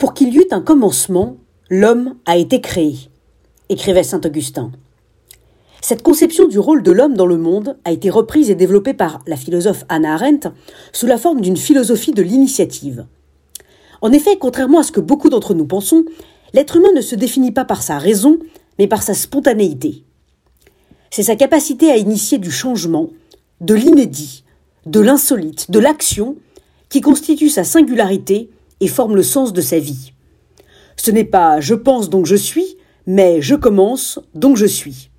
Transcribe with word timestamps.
Pour 0.00 0.14
qu'il 0.14 0.32
y 0.32 0.38
eût 0.38 0.46
un 0.50 0.62
commencement, 0.62 1.36
l'homme 1.68 2.14
a 2.24 2.38
été 2.38 2.62
créé, 2.62 2.96
écrivait 3.68 4.02
saint 4.02 4.22
Augustin. 4.24 4.72
Cette 5.82 6.02
conception 6.02 6.48
du 6.48 6.58
rôle 6.58 6.82
de 6.82 6.90
l'homme 6.90 7.12
dans 7.12 7.26
le 7.26 7.36
monde 7.36 7.76
a 7.84 7.92
été 7.92 8.08
reprise 8.08 8.48
et 8.48 8.54
développée 8.54 8.94
par 8.94 9.20
la 9.26 9.36
philosophe 9.36 9.84
Anna 9.90 10.14
Arendt 10.14 10.48
sous 10.94 11.06
la 11.06 11.18
forme 11.18 11.42
d'une 11.42 11.58
philosophie 11.58 12.12
de 12.12 12.22
l'initiative. 12.22 13.04
En 14.00 14.10
effet, 14.10 14.38
contrairement 14.38 14.78
à 14.78 14.84
ce 14.84 14.92
que 14.92 15.00
beaucoup 15.00 15.28
d'entre 15.28 15.52
nous 15.52 15.66
pensons, 15.66 16.06
l'être 16.54 16.76
humain 16.76 16.92
ne 16.96 17.02
se 17.02 17.14
définit 17.14 17.52
pas 17.52 17.66
par 17.66 17.82
sa 17.82 17.98
raison, 17.98 18.38
mais 18.78 18.86
par 18.86 19.02
sa 19.02 19.12
spontanéité. 19.12 20.04
C'est 21.10 21.24
sa 21.24 21.36
capacité 21.36 21.90
à 21.90 21.98
initier 21.98 22.38
du 22.38 22.50
changement, 22.50 23.10
de 23.60 23.74
l'inédit, 23.74 24.44
de 24.86 25.00
l'insolite, 25.00 25.70
de 25.70 25.78
l'action, 25.78 26.36
qui 26.88 27.02
constitue 27.02 27.50
sa 27.50 27.64
singularité 27.64 28.48
et 28.80 28.88
forme 28.88 29.16
le 29.16 29.22
sens 29.22 29.52
de 29.52 29.60
sa 29.60 29.78
vie. 29.78 30.12
Ce 30.96 31.10
n'est 31.10 31.24
pas 31.24 31.60
je 31.60 31.74
pense 31.74 32.10
donc 32.10 32.26
je 32.26 32.36
suis, 32.36 32.76
mais 33.06 33.40
je 33.40 33.54
commence 33.54 34.18
donc 34.34 34.56
je 34.56 34.66
suis. 34.66 35.10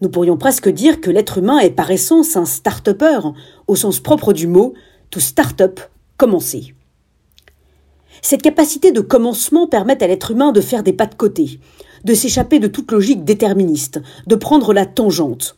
Nous 0.00 0.10
pourrions 0.10 0.36
presque 0.36 0.68
dire 0.68 1.00
que 1.00 1.10
l'être 1.10 1.38
humain 1.38 1.58
est 1.58 1.70
par 1.70 1.90
essence 1.90 2.36
un 2.36 2.44
start-upper, 2.44 3.20
au 3.66 3.76
sens 3.76 4.00
propre 4.00 4.32
du 4.32 4.46
mot, 4.46 4.74
to 5.10 5.20
start-up, 5.20 5.80
commencer. 6.16 6.74
Cette 8.22 8.42
capacité 8.42 8.92
de 8.92 9.00
commencement 9.00 9.66
permet 9.66 10.02
à 10.02 10.06
l'être 10.06 10.30
humain 10.30 10.52
de 10.52 10.60
faire 10.60 10.82
des 10.82 10.92
pas 10.92 11.06
de 11.06 11.14
côté, 11.14 11.60
de 12.04 12.14
s'échapper 12.14 12.58
de 12.58 12.66
toute 12.66 12.90
logique 12.92 13.24
déterministe, 13.24 14.00
de 14.26 14.34
prendre 14.34 14.72
la 14.72 14.84
tangente, 14.84 15.56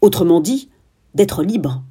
autrement 0.00 0.40
dit, 0.40 0.68
d'être 1.14 1.42
libre. 1.42 1.82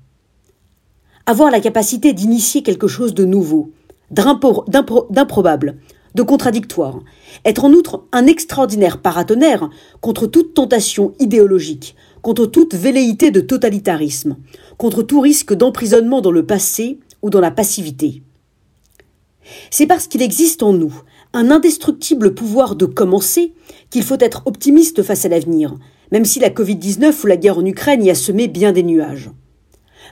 Avoir 1.26 1.52
la 1.52 1.60
capacité 1.60 2.14
d'initier 2.14 2.64
quelque 2.64 2.88
chose 2.88 3.14
de 3.14 3.26
nouveau, 3.26 3.72
d'improbable, 4.12 5.78
de 6.16 6.24
contradictoire, 6.24 7.00
être 7.46 7.66
en 7.66 7.72
outre 7.72 8.06
un 8.12 8.26
extraordinaire 8.26 9.02
paratonnerre 9.02 9.70
contre 10.02 10.28
toute 10.28 10.54
tentation 10.54 11.14
idéologique, 11.20 11.96
contre 12.22 12.46
toute 12.46 12.74
velléité 12.74 13.32
de 13.32 13.42
totalitarisme, 13.42 14.38
contre 14.78 15.04
tout 15.04 15.20
risque 15.20 15.54
d'emprisonnement 15.54 16.22
dans 16.22 16.32
le 16.32 16.46
passé 16.46 17.00
ou 17.22 17.30
dans 17.30 17.40
la 17.40 17.52
passivité. 17.52 18.24
C'est 19.70 19.88
parce 19.88 20.08
qu'il 20.08 20.22
existe 20.22 20.64
en 20.64 20.74
nous 20.74 20.94
un 21.34 21.52
indestructible 21.52 22.34
pouvoir 22.34 22.76
de 22.76 22.86
commencer 22.86 23.54
qu'il 23.90 24.04
faut 24.04 24.18
être 24.20 24.42
optimiste 24.46 25.04
face 25.04 25.26
à 25.26 25.30
l'avenir, 25.30 25.76
même 26.12 26.26
si 26.26 26.40
la 26.40 26.50
Covid-19 26.50 27.24
ou 27.24 27.28
la 27.28 27.38
guerre 27.38 27.60
en 27.60 27.66
Ukraine 27.66 28.04
y 28.04 28.10
a 28.10 28.16
semé 28.16 28.48
bien 28.48 28.72
des 28.72 28.84
nuages. 28.84 29.30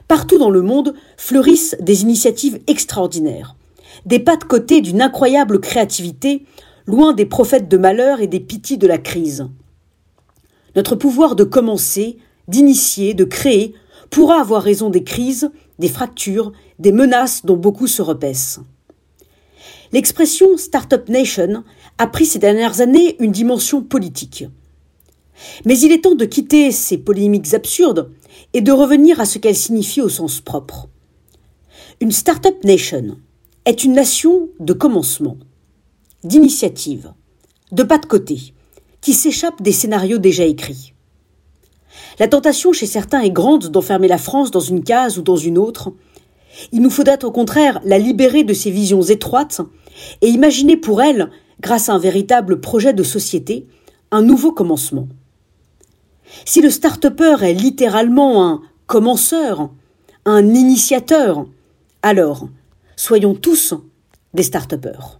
Partout 0.07 0.37
dans 0.37 0.51
le 0.51 0.61
monde 0.61 0.93
fleurissent 1.17 1.75
des 1.79 2.03
initiatives 2.03 2.59
extraordinaires 2.67 3.55
des 4.05 4.19
pas 4.19 4.37
de 4.37 4.43
côté 4.43 4.81
d'une 4.81 5.01
incroyable 5.01 5.59
créativité, 5.59 6.45
loin 6.85 7.13
des 7.13 7.25
prophètes 7.25 7.69
de 7.69 7.77
malheur 7.77 8.21
et 8.21 8.27
des 8.27 8.39
pitiés 8.39 8.77
de 8.77 8.87
la 8.87 8.97
crise. 8.97 9.47
Notre 10.75 10.95
pouvoir 10.95 11.35
de 11.35 11.43
commencer, 11.43 12.17
d'initier, 12.47 13.13
de 13.13 13.23
créer, 13.23 13.73
pourra 14.09 14.39
avoir 14.39 14.61
raison 14.61 14.89
des 14.89 15.03
crises, 15.03 15.49
des 15.79 15.87
fractures, 15.87 16.51
des 16.79 16.91
menaces 16.91 17.45
dont 17.45 17.57
beaucoup 17.57 17.87
se 17.87 18.01
repaissent. 18.01 18.59
L'expression 19.91 20.57
Startup 20.57 21.07
Nation 21.09 21.63
a 21.97 22.07
pris 22.07 22.25
ces 22.25 22.39
dernières 22.39 22.81
années 22.81 23.15
une 23.19 23.31
dimension 23.31 23.81
politique. 23.81 24.45
Mais 25.65 25.77
il 25.79 25.91
est 25.91 26.03
temps 26.03 26.15
de 26.15 26.25
quitter 26.25 26.71
ces 26.71 26.97
polémiques 26.97 27.53
absurdes 27.53 28.11
et 28.53 28.61
de 28.61 28.71
revenir 28.71 29.19
à 29.19 29.25
ce 29.25 29.37
qu'elle 29.37 29.55
signifie 29.55 30.01
au 30.01 30.09
sens 30.09 30.41
propre. 30.41 30.87
Une 32.01 32.11
Startup 32.11 32.61
Nation, 32.63 33.17
est 33.65 33.83
une 33.83 33.93
nation 33.93 34.49
de 34.59 34.73
commencement, 34.73 35.37
d'initiative, 36.23 37.13
de 37.71 37.81
pas 37.81 37.97
de 37.97 38.05
côté, 38.05 38.53
qui 39.01 39.13
s'échappe 39.13 39.61
des 39.61 39.71
scénarios 39.71 40.19
déjà 40.19 40.45
écrits. 40.45 40.93
La 42.19 42.27
tentation 42.27 42.73
chez 42.73 42.85
certains 42.85 43.21
est 43.21 43.31
grande 43.31 43.67
d'enfermer 43.69 44.07
la 44.07 44.19
France 44.19 44.51
dans 44.51 44.59
une 44.59 44.83
case 44.83 45.17
ou 45.17 45.23
dans 45.23 45.35
une 45.35 45.57
autre. 45.57 45.93
Il 46.71 46.81
nous 46.81 46.89
faudrait 46.91 47.25
au 47.25 47.31
contraire 47.31 47.81
la 47.83 47.97
libérer 47.97 48.43
de 48.43 48.53
ces 48.53 48.69
visions 48.69 49.01
étroites 49.01 49.61
et 50.21 50.29
imaginer 50.29 50.77
pour 50.77 51.01
elle, 51.01 51.31
grâce 51.59 51.89
à 51.89 51.93
un 51.93 51.99
véritable 51.99 52.61
projet 52.61 52.93
de 52.93 53.03
société, 53.03 53.65
un 54.11 54.21
nouveau 54.21 54.51
commencement. 54.51 55.07
Si 56.45 56.61
le 56.61 56.69
start-upper 56.69 57.37
est 57.41 57.53
littéralement 57.53 58.47
un 58.47 58.61
commenceur, 58.85 59.69
un 60.25 60.53
initiateur, 60.53 61.45
alors 62.01 62.47
Soyons 62.95 63.35
tous 63.35 63.73
des 64.33 64.43
start-upers. 64.43 65.19